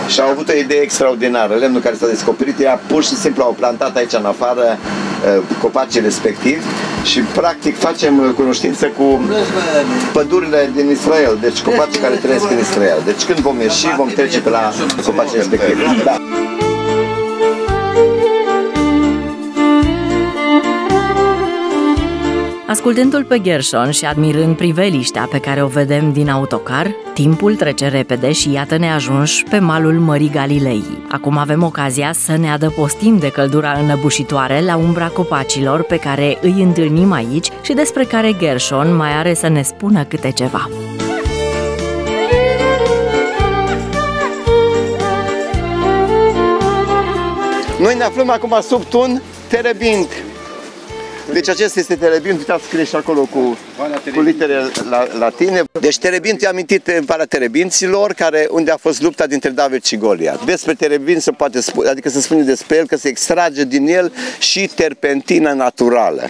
Și 0.08 0.20
au 0.20 0.30
avut 0.30 0.50
o 0.50 0.54
idee 0.54 0.82
extraordinară. 0.82 1.54
Lemnul 1.54 1.82
care 1.82 1.96
s-a 1.96 2.08
descoperit, 2.08 2.60
ea 2.60 2.80
pur 2.88 3.04
și 3.04 3.16
simplu 3.16 3.44
au 3.44 3.56
plantat 3.60 3.96
aici 3.96 4.14
în 4.14 4.26
afară 4.26 4.64
uh, 4.68 5.44
copacii 5.62 6.02
respectivi 6.02 6.64
și 7.04 7.20
practic 7.20 7.78
facem 7.78 8.20
uh, 8.20 8.30
cunoștință 8.36 8.86
cu 8.86 9.22
pădurile 10.14 10.70
din 10.76 10.90
Israel, 10.90 11.38
deci 11.42 11.62
copaci 11.62 11.98
care 12.02 12.16
trăiesc 12.16 12.52
în 12.52 12.60
Israel. 12.60 13.02
Deci 13.06 13.24
când 13.24 13.40
vom 13.40 13.60
ieși, 13.60 13.96
vom 13.96 14.08
trece 14.08 14.40
pe 14.40 14.50
la 14.50 14.72
copacii 15.06 15.38
respectivi. 15.38 16.04
Da. 16.04 16.16
Ascultându-l 22.72 23.24
pe 23.24 23.42
Gershon 23.42 23.92
și 23.92 24.06
admirând 24.06 24.56
priveliștea 24.56 25.28
pe 25.32 25.40
care 25.40 25.64
o 25.64 25.68
vedem 25.68 26.12
din 26.12 26.30
autocar, 26.30 26.96
timpul 27.14 27.56
trece 27.56 27.88
repede 27.88 28.32
și 28.32 28.52
iată 28.52 28.78
ne 28.78 28.92
ajunși 28.92 29.44
pe 29.44 29.60
malul 29.60 30.00
Mării 30.00 30.30
Galilei. 30.30 30.84
Acum 31.10 31.38
avem 31.38 31.64
ocazia 31.64 32.12
să 32.14 32.38
ne 32.38 32.52
adăpostim 32.52 33.18
de 33.18 33.30
căldura 33.32 33.72
înăbușitoare 33.72 34.62
la 34.62 34.76
umbra 34.76 35.08
copacilor 35.08 35.84
pe 35.84 35.98
care 35.98 36.38
îi 36.42 36.62
întâlnim 36.62 37.12
aici 37.12 37.48
și 37.62 37.74
despre 37.74 38.04
care 38.04 38.36
Gershon 38.38 38.96
mai 38.96 39.12
are 39.12 39.34
să 39.34 39.48
ne 39.48 39.62
spună 39.62 40.04
câte 40.04 40.32
ceva. 40.32 40.70
Noi 47.80 47.96
ne 47.96 48.04
aflăm 48.04 48.30
acum 48.30 48.58
sub 48.62 48.82
un 48.94 49.22
terebint. 49.48 50.08
Deci 51.34 51.50
acesta 51.50 51.80
este 51.80 51.96
terebint, 51.96 52.38
uitați 52.38 52.64
scrie 52.64 52.84
și 52.84 52.96
acolo 52.96 53.22
cu, 53.22 53.58
cu 54.14 54.22
litere 54.22 54.56
la, 54.90 55.08
latine. 55.20 55.64
Deci 55.80 56.00
terebint 56.00 56.44
e 56.44 56.48
amintit 56.48 56.88
în 56.88 57.06
Valea 57.06 57.26
Terebinților, 57.26 58.14
care, 58.14 58.48
unde 58.50 58.72
a 58.72 58.78
fost 58.78 59.02
lupta 59.02 59.28
dintre 59.28 59.50
David 59.50 59.84
și 59.84 59.98
Goliat. 59.98 60.46
Despre 60.46 60.74
terebint 60.74 61.22
se 61.22 61.32
poate 61.32 61.62
spune, 61.62 61.90
adică 61.90 62.10
se 62.10 62.22
spune 62.22 62.42
despre 62.42 62.76
el 62.76 62.88
că 62.88 62.96
se 62.96 63.08
extrage 63.08 63.64
din 63.64 63.88
el 63.88 64.14
și 64.40 64.70
terpentina 64.76 65.54
naturală. 65.54 66.30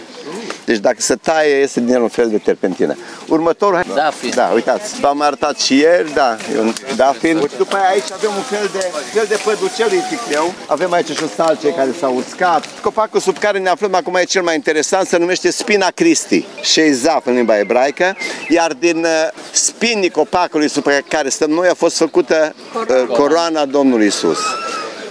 Deci 0.64 0.78
dacă 0.78 0.96
se 0.98 1.14
taie, 1.14 1.54
este 1.54 1.80
din 1.80 1.94
el 1.94 2.02
un 2.02 2.08
fel 2.08 2.28
de 2.28 2.38
terpentină. 2.38 2.96
Următorul... 3.28 3.80
Dafin. 3.94 4.32
Da, 4.34 4.50
uitați. 4.54 5.00
V-am 5.00 5.20
arătat 5.20 5.60
și 5.60 5.78
ieri, 5.78 6.12
da, 6.12 6.36
e 6.54 6.58
un 6.58 6.72
dafin. 6.96 7.48
După 7.56 7.76
aia 7.76 7.88
aici 7.88 8.12
avem 8.12 8.30
un 8.36 8.42
fel 8.42 8.70
de, 8.72 8.90
fel 9.12 9.24
de 9.28 9.40
păducel, 9.44 9.88
îi 9.90 10.04
zic 10.08 10.34
eu. 10.34 10.52
Avem 10.66 10.92
aici 10.92 11.10
și 11.10 11.22
o 11.22 11.26
salce 11.36 11.68
care 11.68 11.90
s-a 11.98 12.08
uscat. 12.08 12.64
Copacul 12.80 13.20
sub 13.20 13.38
care 13.38 13.58
ne 13.58 13.68
aflăm 13.68 13.94
acum 13.94 14.14
e 14.14 14.24
cel 14.24 14.42
mai 14.42 14.54
interesant, 14.54 15.06
se 15.06 15.16
numește 15.16 15.50
Spina 15.50 15.90
Cristi, 15.94 16.46
Sheizaf 16.62 17.26
în 17.26 17.34
limba 17.34 17.58
ebraică, 17.58 18.16
iar 18.48 18.72
din 18.72 18.98
uh, 18.98 19.28
spinii 19.52 20.10
copacului 20.10 20.68
sub 20.68 20.84
care 21.08 21.28
stăm 21.28 21.50
noi 21.50 21.68
a 21.68 21.74
fost 21.74 21.96
făcută 21.96 22.54
uh, 22.74 23.06
coroana 23.06 23.64
Domnului 23.64 24.06
Isus. 24.06 24.38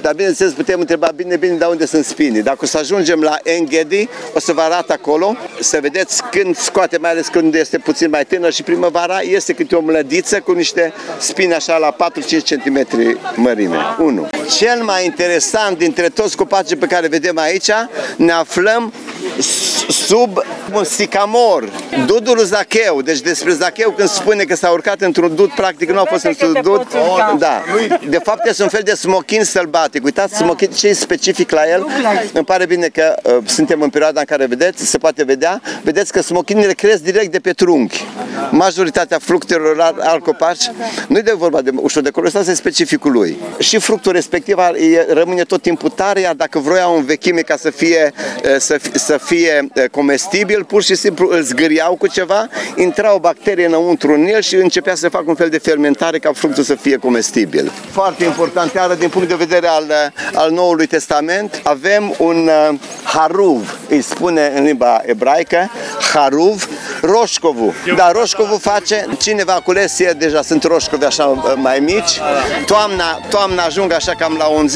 Dar 0.01 0.13
bineînțeles 0.13 0.53
putem 0.53 0.79
întreba 0.79 1.11
bine, 1.15 1.35
bine, 1.35 1.53
de 1.53 1.65
unde 1.65 1.85
sunt 1.85 2.05
spinii. 2.05 2.41
Dacă 2.41 2.59
o 2.61 2.65
să 2.65 2.77
ajungem 2.77 3.21
la 3.21 3.37
Enghedi, 3.43 4.07
o 4.33 4.39
să 4.39 4.53
vă 4.53 4.61
arăt 4.61 4.89
acolo, 4.89 5.35
să 5.59 5.77
vedeți 5.81 6.23
când 6.31 6.57
scoate, 6.57 6.97
mai 6.97 7.09
ales 7.09 7.27
când 7.27 7.55
este 7.55 7.77
puțin 7.77 8.09
mai 8.09 8.25
tânăr 8.25 8.53
și 8.53 8.63
primăvara, 8.63 9.19
este 9.19 9.53
câte 9.53 9.75
o 9.75 9.81
mlădiță 9.81 10.39
cu 10.39 10.51
niște 10.51 10.93
spini 11.17 11.53
așa 11.53 11.77
la 11.77 11.95
4-5 11.95 11.95
cm 12.49 12.85
mărime. 13.35 13.77
1. 13.99 14.27
Cel 14.57 14.83
mai 14.83 15.05
interesant 15.05 15.77
dintre 15.77 16.09
toți 16.09 16.35
copacii 16.35 16.75
pe 16.75 16.85
care 16.85 17.07
vedem 17.07 17.37
aici, 17.37 17.69
ne 18.15 18.31
aflăm 18.31 18.93
sub 19.89 20.41
un 20.73 20.83
sicamor, 20.83 21.69
dudul 22.05 22.43
Zacheu. 22.43 23.01
Deci 23.01 23.19
despre 23.19 23.53
Zacheu 23.53 23.91
când 23.91 24.09
spune 24.09 24.43
că 24.43 24.55
s-a 24.55 24.69
urcat 24.69 25.01
într-un 25.01 25.35
dud, 25.35 25.51
practic 25.51 25.89
nu 25.89 25.99
a 25.99 26.05
fost 26.09 26.23
într-un 26.23 26.59
dud. 26.61 26.87
Da. 27.37 27.63
De 28.09 28.19
fapt 28.23 28.47
este 28.47 28.63
un 28.63 28.69
fel 28.69 28.81
de 28.83 28.93
smochin 28.93 29.43
sălbatic. 29.91 30.03
Uitați, 30.03 30.35
smochin, 30.35 30.69
ce 30.71 30.87
e 30.87 30.93
specific 30.93 31.51
la 31.51 31.69
el? 31.69 31.85
Îmi 32.33 32.45
pare 32.45 32.65
bine 32.65 32.87
că 32.87 33.15
uh, 33.23 33.37
suntem 33.45 33.81
în 33.81 33.89
perioada 33.89 34.19
în 34.19 34.25
care 34.25 34.45
vedeți, 34.45 34.85
se 34.85 34.97
poate 34.97 35.23
vedea. 35.23 35.61
Vedeți 35.83 36.11
că 36.11 36.21
smochinile 36.21 36.73
cresc 36.73 37.01
direct 37.03 37.31
de 37.31 37.39
pe 37.39 37.51
trunchi. 37.51 38.03
Majoritatea 38.51 39.17
fructelor 39.21 39.79
al, 39.79 39.95
al 39.99 40.19
copaci, 40.19 40.71
nu 41.07 41.17
e 41.17 41.21
de 41.21 41.33
vorba 41.37 41.61
de 41.61 41.71
ușor 41.75 42.03
de 42.03 42.09
color, 42.09 42.27
asta 42.27 42.39
este 42.39 42.53
specificul 42.53 43.11
lui. 43.11 43.37
Și 43.59 43.79
fructul 43.79 44.11
respectiv 44.11 44.57
e, 44.57 45.05
rămâne 45.09 45.43
tot 45.43 45.61
timpul 45.61 45.89
tare, 45.89 46.19
iar 46.19 46.33
dacă 46.33 46.59
vroia 46.59 46.89
o 46.89 46.95
învechime 46.95 47.41
ca 47.41 47.55
să 47.57 47.69
fie, 47.69 48.13
uh, 48.43 48.55
să, 48.57 48.77
fie, 48.77 48.91
să 48.95 49.17
fie 49.17 49.69
uh, 49.75 49.83
comestibil, 49.91 50.63
pur 50.63 50.83
și 50.83 50.95
simplu 50.95 51.29
îl 51.31 51.41
zgâriau 51.41 51.95
cu 51.95 52.07
ceva, 52.07 52.47
intra 52.75 53.13
o 53.13 53.19
bacterie 53.19 53.65
înăuntru 53.65 54.13
în 54.13 54.25
el 54.25 54.41
și 54.41 54.55
începea 54.55 54.95
să 54.95 55.09
facă 55.09 55.25
un 55.27 55.35
fel 55.35 55.49
de 55.49 55.57
fermentare 55.57 56.19
ca 56.19 56.31
fructul 56.33 56.63
să 56.63 56.75
fie 56.75 56.97
comestibil. 56.97 57.71
Foarte 57.91 58.23
important, 58.23 58.73
iară 58.73 58.93
din 58.93 59.09
punct 59.09 59.27
de 59.27 59.35
vedere 59.35 59.67
al, 59.67 59.80
al 60.33 60.51
Noului 60.51 60.85
Testament, 60.85 61.61
avem 61.63 62.13
un 62.17 62.49
uh, 62.69 62.79
haruv, 63.03 63.79
îi 63.89 64.01
spune 64.01 64.51
în 64.55 64.63
limba 64.63 65.01
ebraică, 65.05 65.71
haruv, 66.13 66.69
roșcovu. 67.01 67.73
Da, 67.95 68.11
roșcovu 68.11 68.57
face, 68.57 69.05
cineva 69.19 69.53
cules 69.53 69.99
e, 69.99 70.13
deja 70.17 70.41
sunt 70.41 70.63
roșcovi 70.63 71.05
așa 71.05 71.25
uh, 71.25 71.53
mai 71.55 71.79
mici, 71.79 72.19
toamna, 72.65 73.19
toamna 73.29 73.63
ajung 73.63 73.93
așa 73.93 74.11
cam 74.15 74.35
la 74.37 74.45
un 74.45 74.67
10-15 74.67 74.71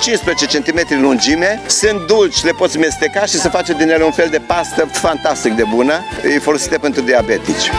15 0.00 0.46
cm 0.46 1.00
lungime, 1.00 1.62
sunt 1.66 2.06
dulci, 2.06 2.42
le 2.42 2.50
poți 2.50 2.78
mesteca 2.78 3.24
și 3.24 3.38
se 3.38 3.48
face 3.48 3.72
din 3.72 3.90
ele 3.90 4.04
un 4.04 4.12
fel 4.12 4.28
de 4.30 4.38
pastă 4.46 4.88
fantastic 4.92 5.52
de 5.52 5.64
bună, 5.74 6.04
e 6.34 6.38
folosită 6.38 6.78
pentru 6.78 7.00
diabetici. 7.00 7.70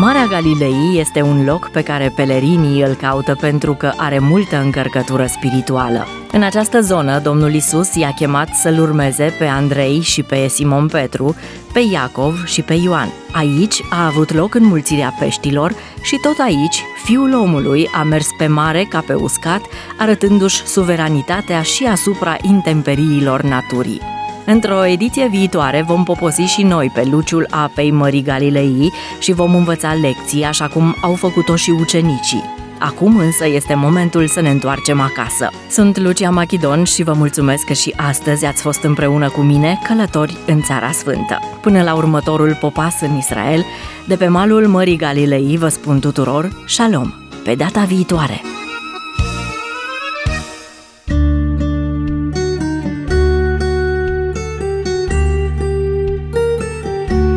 Marea 0.00 0.26
Galilei 0.26 0.98
este 0.98 1.22
un 1.22 1.44
loc 1.44 1.70
pe 1.70 1.82
care 1.82 2.12
pelerinii 2.16 2.82
îl 2.82 2.94
caută 2.94 3.36
pentru 3.40 3.74
că 3.74 3.92
are 3.96 4.18
multă 4.18 4.56
încărcătură 4.56 5.26
spirituală. 5.26 6.06
În 6.32 6.42
această 6.42 6.80
zonă, 6.80 7.18
Domnul 7.18 7.54
Isus 7.54 7.94
i-a 7.94 8.10
chemat 8.10 8.48
să-l 8.54 8.78
urmeze 8.80 9.34
pe 9.38 9.44
Andrei 9.44 10.00
și 10.00 10.22
pe 10.22 10.48
Simon 10.48 10.86
Petru, 10.86 11.36
pe 11.72 11.80
Iacov 11.92 12.44
și 12.44 12.62
pe 12.62 12.74
Ioan. 12.74 13.08
Aici 13.32 13.82
a 13.90 14.06
avut 14.06 14.32
loc 14.32 14.54
înmulțirea 14.54 15.14
peștilor 15.18 15.74
și 16.02 16.18
tot 16.22 16.38
aici, 16.38 16.82
fiul 17.04 17.34
omului 17.34 17.88
a 17.94 18.02
mers 18.02 18.28
pe 18.38 18.46
mare 18.46 18.86
ca 18.88 19.00
pe 19.06 19.14
uscat, 19.14 19.60
arătându-și 19.98 20.66
suveranitatea 20.66 21.62
și 21.62 21.84
asupra 21.84 22.36
intemperiilor 22.42 23.42
naturii. 23.42 24.17
Într-o 24.50 24.86
ediție 24.86 25.28
viitoare 25.28 25.84
vom 25.86 26.04
poposi 26.04 26.40
și 26.40 26.62
noi 26.62 26.90
pe 26.94 27.04
luciul 27.10 27.46
apei 27.50 27.90
Mării 27.90 28.22
Galilei 28.22 28.92
și 29.18 29.32
vom 29.32 29.54
învăța 29.54 29.92
lecții 29.92 30.44
așa 30.44 30.68
cum 30.68 30.96
au 31.00 31.14
făcut-o 31.14 31.56
și 31.56 31.70
ucenicii. 31.70 32.44
Acum 32.78 33.16
însă 33.16 33.46
este 33.46 33.74
momentul 33.74 34.26
să 34.26 34.40
ne 34.40 34.50
întoarcem 34.50 35.00
acasă. 35.00 35.50
Sunt 35.70 35.98
Lucia 35.98 36.30
Machidon 36.30 36.84
și 36.84 37.02
vă 37.02 37.12
mulțumesc 37.12 37.64
că 37.64 37.72
și 37.72 37.94
astăzi 37.96 38.44
ați 38.44 38.62
fost 38.62 38.82
împreună 38.82 39.28
cu 39.28 39.40
mine 39.40 39.78
călători 39.86 40.36
în 40.46 40.62
Țara 40.62 40.90
Sfântă. 40.90 41.38
Până 41.60 41.82
la 41.82 41.94
următorul 41.94 42.56
popas 42.60 43.00
în 43.00 43.16
Israel, 43.16 43.64
de 44.06 44.16
pe 44.16 44.28
malul 44.28 44.66
Mării 44.66 44.96
Galilei 44.96 45.56
vă 45.58 45.68
spun 45.68 46.00
tuturor 46.00 46.64
Shalom! 46.66 47.12
Pe 47.44 47.54
data 47.54 47.80
viitoare! 47.80 48.40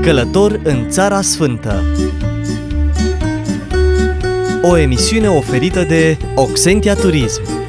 Călător 0.01 0.59
în 0.63 0.89
Țara 0.89 1.21
Sfântă. 1.21 1.83
O 4.61 4.77
emisiune 4.77 5.27
oferită 5.27 5.83
de 5.83 6.17
Oxentia 6.35 6.93
Turism 6.93 7.60